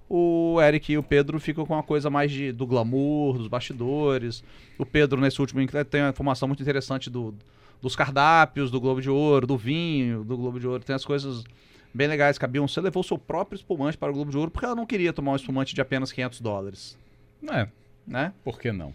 O 0.08 0.58
Eric 0.62 0.92
e 0.92 0.98
o 0.98 1.02
Pedro 1.02 1.38
ficam 1.38 1.66
com 1.66 1.74
uma 1.74 1.82
coisa 1.82 2.08
mais 2.08 2.32
de, 2.32 2.52
do 2.52 2.66
glamour, 2.66 3.36
dos 3.36 3.48
bastidores. 3.48 4.42
O 4.78 4.86
Pedro, 4.86 5.20
nesse 5.20 5.40
último, 5.40 5.60
tem 5.84 6.00
uma 6.00 6.10
informação 6.10 6.48
muito 6.48 6.62
interessante 6.62 7.10
do, 7.10 7.34
dos 7.82 7.94
cardápios 7.94 8.70
do 8.70 8.80
Globo 8.80 9.02
de 9.02 9.10
Ouro, 9.10 9.46
do 9.46 9.58
vinho 9.58 10.24
do 10.24 10.38
Globo 10.38 10.58
de 10.58 10.66
Ouro. 10.66 10.82
Tem 10.82 10.96
as 10.96 11.04
coisas 11.04 11.44
bem 11.92 12.06
legais 12.08 12.38
que 12.38 12.44
a 12.44 12.48
Beyoncé 12.48 12.80
levou 12.80 13.02
seu 13.02 13.18
próprio 13.18 13.56
espumante 13.56 13.96
para 13.98 14.10
o 14.10 14.14
Globo 14.14 14.30
de 14.30 14.36
Ouro 14.38 14.50
porque 14.50 14.64
ela 14.66 14.74
não 14.74 14.86
queria 14.86 15.12
tomar 15.12 15.32
um 15.32 15.36
espumante 15.36 15.74
de 15.74 15.80
apenas 15.80 16.12
500 16.12 16.40
dólares, 16.40 16.98
É, 17.50 17.68
né? 18.06 18.32
por 18.44 18.58
que 18.58 18.70
não? 18.72 18.94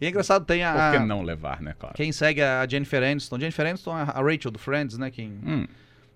E 0.00 0.06
é 0.06 0.08
engraçado, 0.08 0.44
tem 0.44 0.62
a... 0.62 0.92
Por 0.92 1.00
que 1.00 1.04
não 1.06 1.22
levar, 1.22 1.60
né, 1.60 1.74
claro? 1.78 1.96
Quem 1.96 2.12
segue 2.12 2.40
a 2.40 2.64
Jennifer 2.66 3.02
Aniston, 3.02 3.38
Jennifer 3.40 3.66
Aniston 3.66 3.98
é 3.98 4.02
a 4.02 4.22
Rachel 4.22 4.50
do 4.52 4.58
Friends, 4.58 4.96
né? 4.96 5.10
Quem, 5.10 5.32
Hum, 5.44 5.66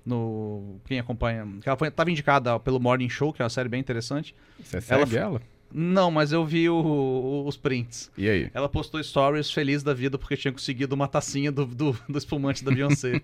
no, 0.07 0.77
quem 0.87 0.99
acompanha. 1.01 1.47
Ela 1.65 1.77
foi, 1.77 1.91
tava 1.91 2.11
indicada 2.11 2.61
pelo 2.61 2.79
Morning 2.79 3.09
Show, 3.09 3.33
que 3.33 3.43
é 3.43 3.45
uma 3.45 3.49
série 3.51 3.69
bem 3.69 3.81
interessante. 3.81 4.35
você 4.63 4.77
Ela 4.77 5.07
segue 5.07 5.17
ela? 5.17 5.43
Não, 5.77 6.09
mas 6.09 6.31
eu 6.31 6.47
vi 6.47 6.69
o- 6.71 6.75
o- 6.77 7.47
os 7.49 7.57
prints. 7.57 8.09
E 8.17 8.29
aí? 8.29 8.49
Ela 8.55 8.69
postou 8.69 9.03
stories 9.03 9.51
feliz 9.51 9.83
da 9.83 9.93
vida 9.93 10.17
porque 10.17 10.37
tinha 10.37 10.53
conseguido 10.53 10.95
uma 10.95 11.09
tacinha 11.09 11.51
do, 11.51 11.67
do, 11.67 11.93
do 12.09 12.17
espumante 12.17 12.65
da 12.65 12.71
Beyoncé. 12.71 13.21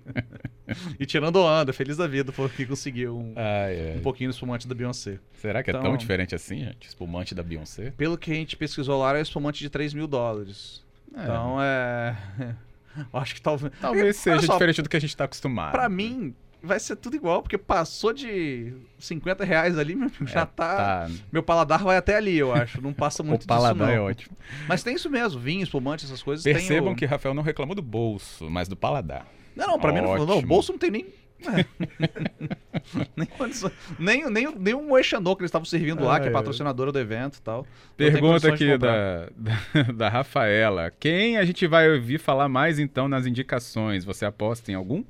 e 0.98 1.06
tirando 1.06 1.36
onda, 1.40 1.72
feliz 1.72 1.96
da 1.96 2.08
vida 2.08 2.32
porque 2.32 2.66
conseguiu 2.66 3.16
um, 3.16 3.32
Ai, 3.36 3.90
ai. 3.92 3.96
um 3.98 4.00
pouquinho 4.00 4.30
do 4.30 4.34
espumante 4.34 4.66
da 4.66 4.74
Beyoncé. 4.74 5.20
Será 5.34 5.62
que 5.62 5.70
é 5.70 5.72
Então- 5.72 5.82
tão 5.84 5.96
diferente 5.96 6.34
assim, 6.34 6.58
gente? 6.64 6.88
Espumante 6.88 7.34
da 7.36 7.42
Beyoncé? 7.44 7.92
Pelo 7.96 8.18
que 8.18 8.32
a 8.32 8.34
gente 8.34 8.56
pesquisou 8.56 8.98
lá, 9.00 9.10
era 9.10 9.20
espumante 9.20 9.60
de 9.60 9.70
3 9.70 9.94
mil 9.94 10.08
dólares. 10.08 10.82
É. 11.14 11.22
Então 11.22 11.56
é. 11.62 12.16
Acho 13.12 13.34
que 13.36 13.40
talvez. 13.40 13.72
Talvez 13.80 14.16
seja 14.16 14.42
só, 14.42 14.54
diferente 14.54 14.82
do 14.82 14.88
que 14.88 14.96
a 14.96 15.00
gente 15.00 15.16
tá 15.16 15.22
acostumado. 15.24 15.70
Pra 15.70 15.88
mim, 15.88 16.34
vai 16.62 16.78
ser 16.80 16.96
tudo 16.96 17.16
igual, 17.16 17.42
porque 17.42 17.56
passou 17.58 18.12
de 18.12 18.72
50 18.98 19.44
reais 19.44 19.78
ali, 19.78 19.94
meu 19.94 20.08
amigo, 20.08 20.26
já 20.26 20.40
É, 20.42 20.44
tá... 20.46 20.76
tá. 20.76 21.10
Meu 21.32 21.42
paladar 21.42 21.82
vai 21.82 21.96
até 21.96 22.16
ali, 22.16 22.36
eu 22.36 22.52
acho. 22.52 22.80
Não 22.80 22.92
passa 22.92 23.22
muito 23.24 23.44
O 23.44 23.46
paladar 23.46 23.88
disso, 23.88 23.98
é 23.98 24.00
ótimo. 24.00 24.36
Mas 24.68 24.82
tem 24.82 24.94
isso 24.94 25.08
mesmo, 25.10 25.40
vinho, 25.40 25.62
espumante, 25.62 26.04
essas 26.04 26.22
coisas. 26.22 26.44
tem 26.44 26.54
Percebam 26.54 26.92
o- 26.92 26.96
que 26.96 27.04
Rafael 27.06 27.34
não 27.34 27.42
reclamou 27.42 27.74
do 27.74 27.82
bolso, 27.82 28.48
mas 28.50 28.68
do 28.68 28.76
paladar. 28.76 29.26
Não, 29.56 29.66
não, 29.66 29.78
pra 29.80 29.92
mim 29.92 30.00
não, 30.00 30.14
não, 30.16 30.24
o 30.26 30.30
Ótimo. 30.36 30.46
bolso 30.48 30.72
não 30.72 30.78
tem 30.78 30.90
nem 30.90 31.06
nem, 33.16 33.26
condições- 33.26 33.72
nem, 33.98 34.30
nem, 34.30 34.54
nem 34.56 34.74
o 34.74 34.82
Moe 34.82 35.02
Chandon 35.02 35.34
que 35.34 35.42
eles 35.42 35.48
estavam 35.48 35.64
servindo 35.64 36.04
lá, 36.04 36.20
que 36.20 36.28
é 36.28 36.30
patrocinadora 36.30 36.92
do 36.92 36.98
evento 36.98 37.36
e 37.38 37.40
tal. 37.40 37.66
Pergunta 37.96 38.48
aqui 38.52 38.76
da, 38.76 39.28
da, 39.36 39.82
da 39.94 40.08
Rafaela. 40.08 40.92
Quem 40.98 41.36
a 41.38 41.44
gente 41.44 41.66
vai 41.66 41.90
ouvir 41.90 42.18
falar 42.18 42.48
mais 42.48 42.78
então 42.78 43.08
nas 43.08 43.26
indicações? 43.26 44.04
Você 44.04 44.24
aposta 44.26 44.70
em 44.70 44.74
algum? 44.74 45.02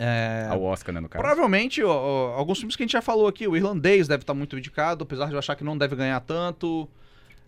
É, 0.00 0.46
Ao 0.48 0.62
Oscar, 0.62 0.94
né, 0.94 1.00
no 1.00 1.08
caso? 1.08 1.20
Provavelmente, 1.20 1.82
ó, 1.82 1.90
ó, 1.90 2.34
alguns 2.36 2.58
filmes 2.58 2.76
que 2.76 2.82
a 2.82 2.86
gente 2.86 2.92
já 2.92 3.02
falou 3.02 3.26
aqui, 3.26 3.48
o 3.48 3.56
irlandês 3.56 4.06
deve 4.06 4.22
estar 4.22 4.32
muito 4.32 4.56
indicado, 4.56 5.02
apesar 5.02 5.26
de 5.26 5.32
eu 5.32 5.38
achar 5.40 5.56
que 5.56 5.64
não 5.64 5.76
deve 5.76 5.96
ganhar 5.96 6.20
tanto. 6.20 6.88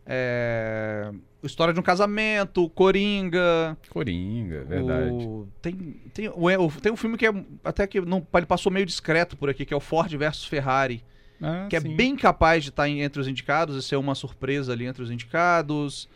É, 0.04 1.10
História 1.42 1.72
de 1.72 1.80
um 1.80 1.82
casamento, 1.82 2.68
Coringa. 2.70 3.76
Coringa, 3.88 4.62
verdade. 4.64 5.10
o- 5.10 5.48
Tem, 5.62 5.74
tem, 6.12 6.28
o- 6.28 6.66
o- 6.66 6.72
tem 6.82 6.92
um 6.92 6.96
filme 6.96 7.16
que 7.16 7.24
é 7.26 7.32
até 7.64 7.86
que 7.86 7.98
não, 8.00 8.26
ele 8.34 8.44
passou 8.46 8.70
meio 8.70 8.84
discreto 8.84 9.36
por 9.38 9.48
aqui, 9.48 9.64
que 9.64 9.72
é 9.72 9.76
o 9.76 9.80
Ford 9.80 10.12
versus 10.16 10.44
Ferrari, 10.44 11.02
Ah, 11.40 11.66
que 11.70 11.76
é 11.76 11.80
sim. 11.80 11.96
bem 11.96 12.14
capaz 12.14 12.64
de 12.64 12.68
estar 12.70 12.86
entre 12.90 13.20
os 13.22 13.26
indicados 13.28 13.74
e 13.76 13.82
ser 13.86 13.96
uma 13.96 14.14
surpresa 14.14 14.72
ali 14.72 14.84
entre 14.84 15.02
os 15.02 15.10
indicados. 15.10 16.08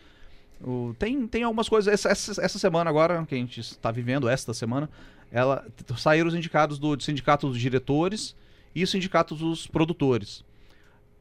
O- 0.61 0.95
tem, 0.99 1.27
tem 1.27 1.43
algumas 1.43 1.69
coisas. 1.71 1.93
Essa, 1.95 2.11
essa, 2.11 2.43
essa 2.45 2.59
semana 2.59 2.91
agora, 2.91 3.25
que 3.27 3.35
a 3.35 3.39
gente 3.39 3.61
está 3.61 3.91
vivendo, 3.91 4.29
esta 4.29 4.53
semana, 4.53 4.91
ela 5.35 5.67
saíram 5.99 6.29
os 6.29 6.35
indicados 6.35 6.79
do 6.79 6.99
sindicato 7.03 7.49
dos 7.49 7.59
diretores 7.59 8.35
e 8.75 8.83
o 8.85 8.87
sindicato 8.87 9.35
dos 9.35 9.67
produtores. 9.67 10.45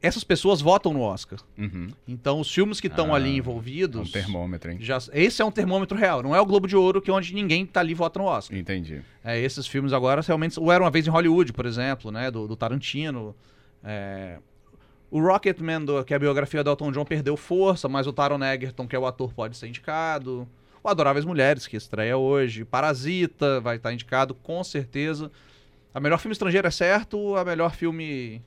Essas 0.00 0.22
pessoas 0.22 0.60
votam 0.60 0.92
no 0.92 1.00
Oscar. 1.00 1.38
Uhum. 1.58 1.88
Então, 2.06 2.38
os 2.38 2.52
filmes 2.52 2.78
que 2.80 2.86
estão 2.88 3.12
Ah, 3.12 3.16
ali 3.16 3.30
É 3.30 3.32
um 3.32 3.36
envolvidos. 3.36 4.12
termômetro, 4.12 4.70
hein? 4.70 4.76
Já, 4.80 4.98
esse 5.14 5.40
é 5.40 5.44
um 5.44 5.50
termômetro 5.50 5.96
real, 5.98 6.22
não 6.22 6.36
é 6.36 6.40
o 6.40 6.44
Globo 6.46 6.68
de 6.68 6.76
Ouro, 6.76 7.00
que 7.02 7.10
é 7.10 7.14
onde 7.14 7.34
ninguém 7.34 7.64
tá 7.66 7.80
ali 7.80 7.94
vota 7.94 8.18
no 8.20 8.26
Oscar. 8.26 8.56
Entendi. 8.56 9.02
É, 9.24 9.40
esses 9.40 9.66
filmes 9.66 9.92
agora 9.92 10.20
realmente. 10.20 10.60
O 10.60 10.70
Era 10.70 10.84
uma 10.84 10.90
Vez 10.90 11.06
em 11.06 11.10
Hollywood, 11.10 11.52
por 11.52 11.64
exemplo, 11.66 12.10
né? 12.12 12.30
Do, 12.30 12.46
do 12.46 12.54
Tarantino. 12.54 13.34
É, 13.82 14.38
o 15.10 15.20
Rocketman, 15.20 15.86
que 16.06 16.12
é 16.12 16.16
a 16.16 16.20
biografia 16.20 16.62
do 16.62 16.70
Elton 16.70 16.92
John, 16.92 17.04
perdeu 17.04 17.36
força, 17.36 17.88
mas 17.88 18.06
o 18.06 18.12
Taron 18.12 18.44
Egerton, 18.44 18.86
que 18.86 18.94
é 18.94 18.98
o 18.98 19.06
ator, 19.06 19.32
pode 19.32 19.56
ser 19.56 19.68
indicado. 19.68 20.46
O 20.84 20.88
Adoráveis 20.90 21.24
Mulheres, 21.24 21.66
que 21.66 21.78
estreia 21.78 22.14
hoje. 22.18 22.62
Parasita 22.62 23.58
vai 23.58 23.76
estar 23.76 23.90
indicado, 23.90 24.34
com 24.34 24.62
certeza. 24.62 25.32
A 25.94 25.98
melhor 25.98 26.18
filme 26.18 26.32
estrangeiro 26.34 26.68
é 26.68 26.70
certo, 26.70 27.34
a 27.36 27.44
melhor 27.44 27.74
filme, 27.74 28.42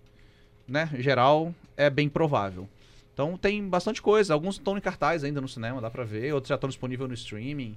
né, 0.67 0.88
geral, 1.00 1.51
é 1.75 1.89
bem 1.89 2.08
provável. 2.08 2.70
Então 3.12 3.36
tem 3.38 3.67
bastante 3.67 4.03
coisa. 4.03 4.36
Alguns 4.36 4.56
estão 4.56 4.77
em 4.77 4.82
cartaz 4.82 5.24
ainda 5.24 5.41
no 5.41 5.48
cinema, 5.48 5.82
dá 5.82 5.89
pra 5.89 6.03
ver. 6.03 6.32
Outros 6.32 6.50
já 6.50 6.53
estão 6.56 6.70
disponíveis 6.70 7.08
no 7.10 7.15
streaming. 7.15 7.75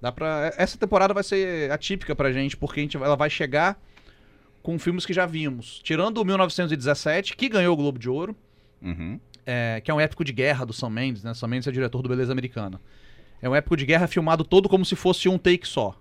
Dá 0.00 0.10
pra... 0.10 0.52
Essa 0.56 0.76
temporada 0.76 1.14
vai 1.14 1.22
ser 1.22 1.70
atípica 1.70 2.16
pra 2.16 2.32
gente, 2.32 2.56
porque 2.56 2.80
a 2.80 2.82
gente... 2.82 2.96
ela 2.96 3.14
vai 3.14 3.30
chegar 3.30 3.80
com 4.64 4.76
filmes 4.80 5.06
que 5.06 5.12
já 5.12 5.26
vimos. 5.26 5.78
Tirando 5.84 6.18
o 6.18 6.24
1917, 6.24 7.36
que 7.36 7.48
ganhou 7.48 7.72
o 7.72 7.76
Globo 7.76 8.00
de 8.00 8.10
Ouro, 8.10 8.34
Uhum. 8.80 9.20
é, 9.46 9.80
que 9.80 9.92
é 9.92 9.94
um 9.94 10.00
épico 10.00 10.24
de 10.24 10.32
guerra 10.32 10.66
do 10.66 10.72
Sam 10.72 10.90
Mendes, 10.90 11.22
né? 11.22 11.34
Sam 11.34 11.46
Mendes 11.46 11.68
é 11.68 11.70
diretor 11.70 12.02
do 12.02 12.08
Beleza 12.08 12.32
Americana. 12.32 12.80
É 13.42 13.48
um 13.48 13.54
épico 13.56 13.76
de 13.76 13.84
guerra 13.84 14.06
filmado 14.06 14.44
todo 14.44 14.68
como 14.68 14.84
se 14.84 14.94
fosse 14.94 15.28
um 15.28 15.36
take 15.36 15.66
só. 15.66 15.98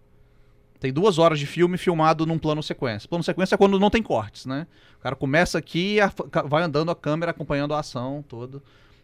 Tem 0.80 0.94
duas 0.94 1.18
horas 1.18 1.40
de 1.40 1.46
filme 1.46 1.78
filmado 1.78 2.26
num 2.26 2.38
plano 2.40 2.62
sequência. 2.62 3.10
Plano 3.10 3.24
sequência 3.24 3.56
é 3.56 3.58
quando 3.58 3.80
não 3.80 3.90
tem 3.90 4.02
cortes, 4.02 4.46
né? 4.46 4.68
O 5.00 5.02
cara 5.02 5.16
começa 5.16 5.58
aqui 5.58 5.98
e 5.98 6.48
vai 6.48 6.64
andando 6.64 6.92
a 6.92 6.96
câmera 6.96 7.32
acompanhando 7.32 7.74
a 7.74 7.80
ação 7.80 8.24
toda. 8.28 8.62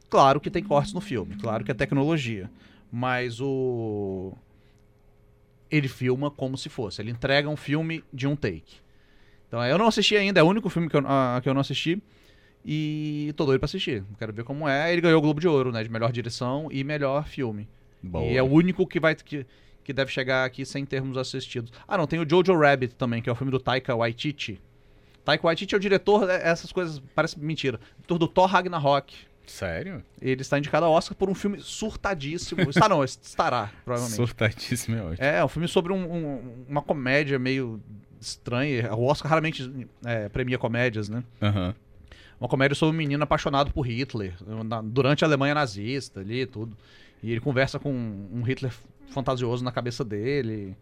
Claro 0.09 0.39
que 0.39 0.49
tem 0.49 0.63
cortes 0.63 0.93
no 0.93 1.01
filme, 1.01 1.35
claro 1.35 1.63
que 1.63 1.71
é 1.71 1.73
tecnologia. 1.73 2.49
Mas 2.91 3.41
o. 3.41 4.33
Ele 5.69 5.87
filma 5.87 6.31
como 6.31 6.57
se 6.57 6.69
fosse. 6.69 7.01
Ele 7.01 7.11
entrega 7.11 7.49
um 7.49 7.57
filme 7.57 8.03
de 8.13 8.25
um 8.25 8.35
take. 8.35 8.77
Então 9.47 9.63
eu 9.65 9.77
não 9.77 9.87
assisti 9.87 10.15
ainda, 10.15 10.39
é 10.39 10.43
o 10.43 10.47
único 10.47 10.69
filme 10.69 10.89
que 10.89 10.95
eu, 10.95 11.03
ah, 11.05 11.39
que 11.41 11.49
eu 11.49 11.53
não 11.53 11.61
assisti. 11.61 12.01
E 12.65 13.33
tô 13.35 13.45
doido 13.45 13.59
pra 13.59 13.65
assistir. 13.65 14.03
Quero 14.17 14.33
ver 14.33 14.43
como 14.43 14.67
é. 14.67 14.91
Ele 14.91 15.01
ganhou 15.01 15.19
o 15.19 15.21
Globo 15.21 15.39
de 15.39 15.47
Ouro, 15.47 15.71
né? 15.71 15.83
De 15.83 15.89
melhor 15.89 16.11
direção 16.11 16.69
e 16.71 16.83
melhor 16.83 17.25
filme. 17.27 17.67
Boa. 18.01 18.25
E 18.25 18.37
é 18.37 18.43
o 18.43 18.45
único 18.47 18.85
que 18.87 18.99
vai 18.99 19.15
que, 19.15 19.45
que 19.83 19.93
deve 19.93 20.11
chegar 20.11 20.45
aqui 20.45 20.65
sem 20.65 20.85
termos 20.85 21.17
assistidos. 21.17 21.71
Ah, 21.87 21.97
não, 21.97 22.05
tem 22.07 22.19
o 22.19 22.29
Jojo 22.29 22.57
Rabbit 22.57 22.95
também, 22.95 23.21
que 23.21 23.29
é 23.29 23.31
o 23.31 23.35
filme 23.35 23.51
do 23.51 23.59
Taika 23.59 23.95
Waititi. 23.95 24.61
Taika 25.25 25.45
Waititi 25.45 25.73
é 25.75 25.77
o 25.77 25.79
diretor, 25.81 26.29
é- 26.29 26.47
essas 26.47 26.71
coisas 26.71 27.01
parece 27.13 27.37
mentira. 27.39 27.79
Diretor 27.97 28.17
do 28.17 28.27
Thor 28.27 28.45
Ragnarok. 28.47 29.13
Sério? 29.45 30.03
Ele 30.21 30.41
está 30.41 30.57
indicado 30.57 30.85
ao 30.85 30.91
Oscar 30.91 31.17
por 31.17 31.29
um 31.29 31.33
filme 31.35 31.59
surtadíssimo. 31.61 32.61
Está 32.69 32.89
não, 32.89 33.03
estará, 33.03 33.71
provavelmente. 33.85 34.15
Surtadíssimo 34.17 34.97
é 34.97 35.01
ótimo. 35.03 35.17
É, 35.25 35.37
é 35.37 35.45
um 35.45 35.47
filme 35.47 35.67
sobre 35.69 35.93
um- 35.93 36.13
um- 36.13 36.65
uma 36.67 36.81
comédia 36.81 37.39
meio 37.39 37.81
estranha. 38.19 38.93
O 38.93 39.05
Oscar 39.05 39.29
raramente 39.29 39.87
é, 40.05 40.27
premia 40.29 40.57
comédias, 40.57 41.07
né? 41.07 41.23
Aham. 41.41 41.73
Uma 42.39 42.47
comédia 42.49 42.75
sobre 42.75 42.93
um 42.93 42.97
menino 42.97 43.23
apaixonado 43.23 43.71
por 43.71 43.81
Hitler, 43.87 44.33
na- 44.65 44.81
durante 44.81 45.23
a 45.23 45.27
Alemanha 45.27 45.55
nazista 45.55 46.19
ali 46.19 46.41
e 46.41 46.45
tudo. 46.45 46.77
E 47.23 47.31
ele 47.31 47.39
conversa 47.41 47.79
com 47.79 47.91
um 47.91 48.41
Hitler 48.43 48.71
fantasioso 49.09 49.63
na 49.63 49.71
cabeça 49.71 50.03
dele. 50.03 50.75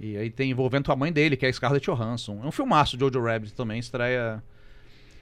E 0.00 0.16
aí 0.16 0.30
tem 0.30 0.50
envolvendo 0.50 0.90
a 0.90 0.96
mãe 0.96 1.12
dele, 1.12 1.36
que 1.36 1.46
é 1.46 1.48
a 1.48 1.52
Scarlett 1.52 1.84
Johansson. 1.86 2.40
É 2.42 2.46
um 2.46 2.52
filmaço, 2.52 2.98
Jojo 2.98 3.20
Rabbit 3.20 3.54
também, 3.54 3.78
estreia 3.78 4.42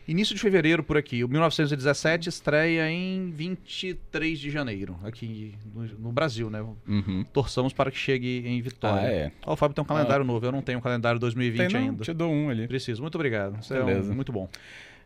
início 0.08 0.34
de 0.34 0.40
fevereiro 0.40 0.82
por 0.82 0.96
aqui. 0.96 1.22
O 1.22 1.28
1917 1.28 2.28
estreia 2.28 2.90
em 2.90 3.30
23 3.30 4.38
de 4.38 4.50
janeiro, 4.50 4.98
aqui 5.04 5.54
no, 5.74 5.82
no 5.98 6.12
Brasil, 6.12 6.50
né? 6.50 6.64
Uhum. 6.88 7.24
Torçamos 7.32 7.72
para 7.72 7.90
que 7.90 7.98
chegue 7.98 8.42
em 8.46 8.60
Vitória. 8.60 9.08
Ah, 9.08 9.12
é. 9.12 9.32
Ó, 9.46 9.52
o 9.52 9.56
Fábio 9.56 9.74
tem 9.74 9.82
um 9.82 9.86
calendário 9.86 10.24
novo, 10.24 10.44
eu 10.44 10.50
não 10.52 10.62
tenho 10.62 10.78
um 10.78 10.82
calendário 10.82 11.20
2020 11.20 11.58
Tem, 11.58 11.68
não? 11.80 11.88
ainda. 11.90 12.04
Te 12.04 12.12
dou 12.12 12.32
um 12.32 12.48
ali. 12.48 12.66
Preciso, 12.66 13.02
muito 13.02 13.14
obrigado. 13.14 13.58
Isso 13.60 13.72
é 13.74 13.82
um- 13.82 13.86
Beleza. 13.86 14.14
muito 14.14 14.32
bom. 14.32 14.48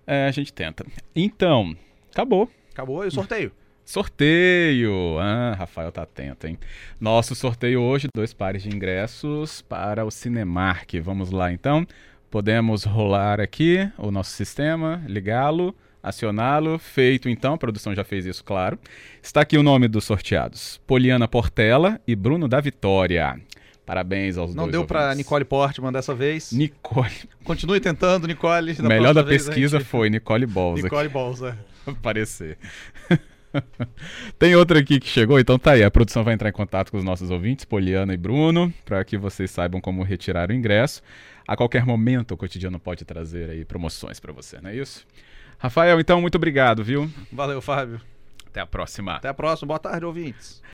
É, 0.06 0.26
a 0.26 0.30
gente 0.30 0.52
tenta. 0.52 0.87
Então, 1.14 1.76
acabou. 2.12 2.49
Acabou 2.73 3.04
e 3.04 3.08
o 3.08 3.11
sorteio. 3.11 3.52
Sorteio! 3.85 5.19
Ah, 5.21 5.55
Rafael 5.59 5.93
tá 5.93 6.03
atento, 6.03 6.47
hein? 6.47 6.59
Nosso 6.99 7.35
sorteio 7.35 7.81
hoje, 7.83 8.09
dois 8.14 8.33
pares 8.33 8.62
de 8.62 8.75
ingressos 8.75 9.61
para 9.62 10.05
o 10.05 10.11
Cinemark. 10.11 10.95
Vamos 11.03 11.31
lá, 11.31 11.53
então. 11.53 11.87
Podemos 12.31 12.85
rolar 12.85 13.41
aqui 13.41 13.88
o 13.99 14.11
nosso 14.11 14.31
sistema, 14.31 15.03
ligá-lo, 15.07 15.75
acioná-lo. 16.03 16.79
Feito, 16.79 17.29
então. 17.29 17.55
A 17.55 17.59
produção 17.59 17.95
já 17.95 18.03
fez 18.03 18.25
isso, 18.26 18.43
claro. 18.43 18.79
Está 19.23 19.43
aqui 19.43 19.57
o 19.59 19.62
nome 19.62 19.87
dos 19.87 20.05
sorteados. 20.05 20.81
Poliana 20.87 21.29
Portela 21.29 22.00
e 22.07 22.17
Bruno 22.17 22.49
da 22.49 22.61
Vitória. 22.61 23.38
Parabéns 23.87 24.38
aos 24.38 24.55
Não 24.55 24.64
dois 24.64 24.73
deu 24.73 24.87
pra 24.87 25.00
ouvintes. 25.03 25.19
Nicole 25.19 25.45
Portman 25.45 25.93
dessa 25.93 26.14
vez. 26.14 26.50
Nicole. 26.53 27.12
Continue 27.45 27.79
tentando, 27.81 28.26
Nicole. 28.26 28.73
O 28.81 28.83
melhor 28.85 29.12
da 29.12 29.23
pesquisa 29.23 29.79
gente- 29.79 29.87
foi 29.87 30.09
Nicole 30.09 30.47
Balls. 30.47 30.83
Nicole 30.83 31.09
Bolsa. 31.11 31.57
aparecer. 31.87 32.57
Tem 34.38 34.54
outra 34.54 34.80
aqui 34.80 35.00
que 35.00 35.08
chegou, 35.08 35.38
então 35.38 35.58
tá 35.58 35.73
aí. 35.73 35.82
A 35.82 35.90
produção 35.90 36.25
vai 36.25 36.34
entrar 36.34 36.49
em 36.49 36.52
contato 36.52 36.90
com 36.90 36.99
os 36.99 37.04
nossos 37.04 37.30
ouvintes, 37.30 37.64
Poliana 37.64 38.14
e 38.14 38.16
Bruno, 38.16 38.73
para 38.84 39.04
que 39.04 39.16
vocês 39.16 39.50
saibam 39.50 39.80
como 39.80 40.02
retirar 40.02 40.50
o 40.50 40.52
ingresso. 40.52 41.02
A 41.46 41.56
qualquer 41.56 41.84
momento 41.84 42.32
o 42.32 42.37
cotidiano 42.37 42.78
pode 42.78 43.04
trazer 43.04 43.50
aí 43.50 43.64
promoções 43.64 44.18
para 44.18 44.32
você, 44.32 44.61
não 44.61 44.70
é 44.70 44.76
isso? 44.76 45.06
Rafael, 45.58 46.00
então 46.00 46.20
muito 46.20 46.37
obrigado, 46.37 46.82
viu? 46.82 47.11
Valeu, 47.32 47.61
Fábio. 47.61 48.00
Até 48.46 48.61
a 48.61 48.66
próxima. 48.66 49.16
Até 49.16 49.28
a 49.28 49.34
próxima. 49.34 49.68
Boa 49.68 49.78
tarde, 49.78 50.04
ouvintes. 50.04 50.62